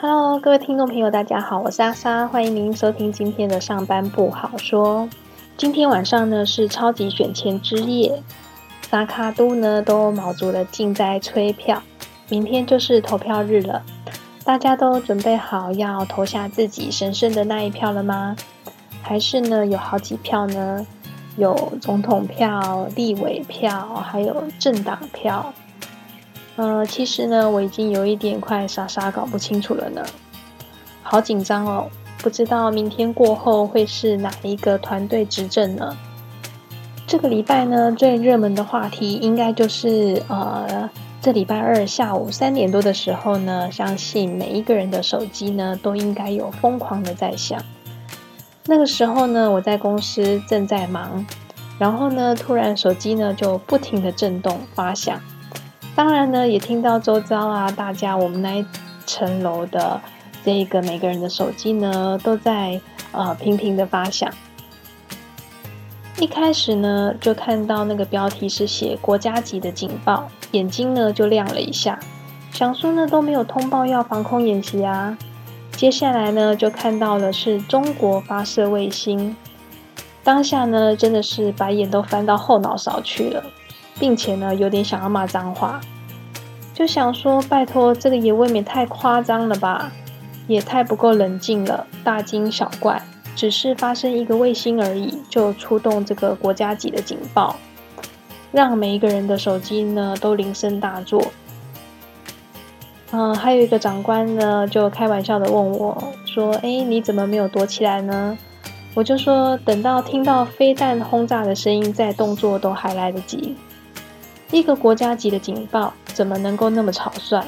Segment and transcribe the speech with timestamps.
[0.00, 5.08] Hello，各位听众朋友，大家好，我是阿莎，欢迎您收听今天的上班不好说。
[5.56, 8.22] 今天晚上呢是超级选前之夜，
[8.82, 11.82] 萨卡都呢都卯足了劲在催票，
[12.28, 13.82] 明天就是投票日了，
[14.44, 18.36] 大家都准备好要投下自己神圣的那一票了吗？
[19.02, 20.86] 还是呢有好几票呢？
[21.36, 25.52] 有总统票、立委票，还有政党票。
[26.58, 30.04] 呃，其实呢，我已经有一点快傻傻搞不清楚了呢，
[31.04, 31.88] 好紧张哦，
[32.20, 35.96] 不知道明天过后会是哪一个团队执政呢？
[37.06, 40.90] 这个礼拜呢，最热门的话题应该就是呃，
[41.22, 47.62] 这礼拜二下午三点多的时候呢，相信每一个人的手机呢都应该有疯狂的在响。
[48.66, 51.24] 那个时候呢，我在公司正在忙，
[51.78, 55.20] 然后呢，突然手机呢就不停的震动发响。
[55.98, 58.64] 当然呢，也听到周遭啊，大家我们那一
[59.04, 60.00] 层楼的
[60.44, 64.32] 这个每个人的手机呢，都在呃频频的发响。
[66.20, 71.98] 一开始呢，就看到那个标题是写国家级的警报，眼睛呢就亮了一下，
[72.52, 75.18] 想说呢都没有通报要防空演习啊。
[75.72, 79.34] 接下来呢，就看到了是中国发射卫星，
[80.22, 83.42] 当下呢真的是把眼都翻到后脑勺去了。
[83.98, 85.80] 并且呢，有点想要骂脏话，
[86.72, 89.90] 就想说：拜托，这个也未免太夸张了吧，
[90.46, 93.02] 也太不够冷静了，大惊小怪，
[93.34, 97.56] 只是发生一个卫星而已，就出动这个国家级的警报，
[98.52, 101.22] 让每一个人的手机呢都铃声大作。
[103.10, 108.36] 嗯，还有一个长官呢，就开玩笑的问我说：“哎，你怎么没有躲起来呢？”
[108.94, 113.56] 我就说：“等到听到飞弹轰炸的声音，再动作都还来得及。”
[114.50, 117.44] 一个国家级的警报怎么能够那么草率？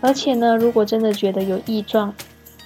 [0.00, 2.12] 而且呢，如果真的觉得有异状，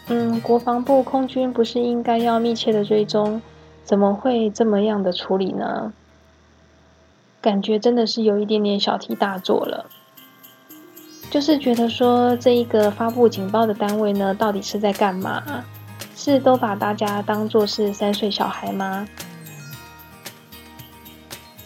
[0.08, 3.40] 嗯，国防部空军不是应该要密切的追踪？
[3.84, 5.92] 怎么会这么样的处理呢？
[7.40, 9.86] 感觉真的是有一点点小题大做了。
[11.30, 15.64] 就是觉得说，这一个发布警报的单位呢，到底是在干嘛？
[16.16, 19.06] 是都把大家当作是三岁小孩吗？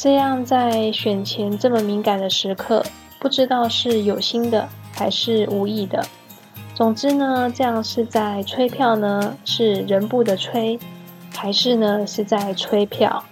[0.03, 2.85] 这样在选前这么敏感的时刻，
[3.21, 6.05] 不知道是有心的还是无意的。
[6.75, 10.77] 总之呢，这样是在催票呢，是人部的催，
[11.33, 13.23] 还是呢是在催票？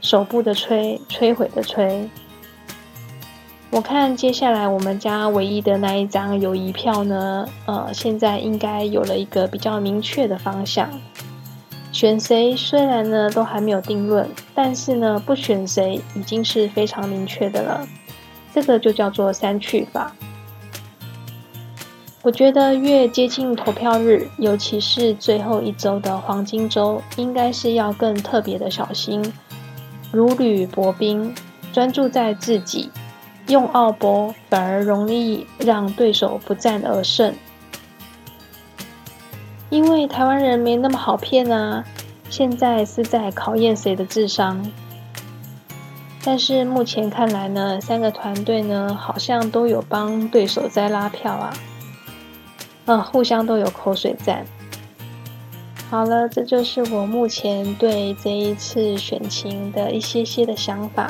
[0.00, 2.08] 手部的催，摧毁的催。
[3.70, 10.88] 我看接下来我们家唯一的那一张友谊票呢，呃，现在应该有了一个比较明确的方向。
[11.96, 17.88] 选谁虽然呢都还没有定论，但是呢不选谁已经是非常明确的了。
[18.52, 20.14] 这个就叫做三去法。
[22.20, 29.32] 我觉得越接近投票日，尤其是最后一周的黄金周，应该是要更特别的小心，
[30.12, 31.34] 如履薄冰，
[31.72, 32.90] 专注在自己，
[33.46, 37.34] 用奥博反而容易让对手不战而胜。
[39.68, 41.84] 因为台湾人没那么好骗啊！
[42.30, 44.64] 现在是在考验谁的智商？
[46.24, 51.52] 但是目前看来呢，三个团队呢好像都有帮对手在拉票啊，
[52.86, 54.44] 嗯，互相都有口水战。
[55.88, 61.08] 好了，这就是我目前对这一次选情的一些些的想法。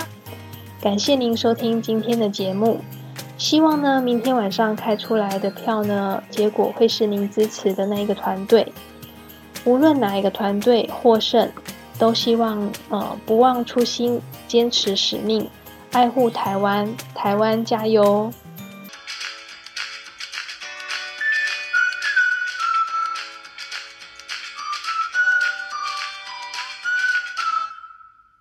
[0.83, 2.81] 感谢您收听今天的节目。
[3.39, 8.73] 希望呢，明天晚上开出来的票呢，结果会是您支持的那一个团队。
[9.65, 11.51] 无论哪一个团队获胜，
[11.99, 15.49] 都希望呃不忘初心，坚持使命，
[15.93, 18.33] 爱护台湾，台湾加油。